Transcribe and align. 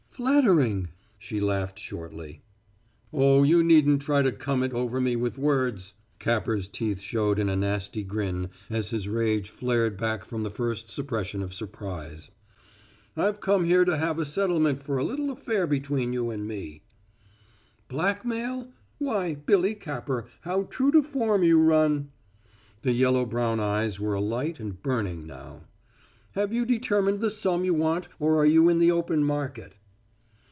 "Flattering!" 0.11 0.89
She 1.17 1.39
laughed 1.39 1.79
shortly. 1.79 2.43
"Oh, 3.11 3.41
you 3.41 3.63
needn't 3.63 4.03
try 4.03 4.21
to 4.21 4.31
come 4.31 4.61
it 4.61 4.71
over 4.71 5.01
me 5.01 5.15
with 5.15 5.39
words!" 5.39 5.95
Capper's 6.19 6.67
teeth 6.67 6.99
showed 6.99 7.39
in 7.39 7.49
a 7.49 7.55
nasty 7.55 8.03
grin 8.03 8.51
as 8.69 8.91
his 8.91 9.07
rage 9.07 9.49
flared 9.49 9.97
back 9.97 10.23
from 10.23 10.43
the 10.43 10.51
first 10.51 10.91
suppression 10.91 11.41
of 11.41 11.55
surprise. 11.55 12.29
"I've 13.17 13.39
come 13.41 13.63
here 13.65 13.83
to 13.83 13.97
have 13.97 14.19
a 14.19 14.25
settlement 14.25 14.83
for 14.83 14.99
a 14.99 15.03
little 15.03 15.31
affair 15.31 15.65
between 15.65 16.13
you 16.13 16.29
and 16.29 16.47
me." 16.47 16.83
"Blackmail? 17.87 18.67
Why, 18.99 19.33
Billy 19.33 19.73
Capper, 19.73 20.27
how 20.41 20.65
true 20.69 20.91
to 20.91 21.01
form 21.01 21.41
you 21.41 21.63
run!" 21.63 22.11
The 22.83 22.91
yellow 22.93 23.25
brown 23.25 23.59
eyes 23.59 23.99
were 23.99 24.13
alight 24.13 24.59
and 24.59 24.83
burning 24.83 25.25
now. 25.25 25.63
"Have 26.33 26.53
you 26.53 26.63
determined 26.63 27.21
the 27.21 27.31
sum 27.31 27.65
you 27.65 27.73
want 27.73 28.07
or 28.19 28.37
are 28.37 28.45
you 28.45 28.69
in 28.69 28.77
the 28.77 28.91
open 28.91 29.23
market?" 29.23 29.73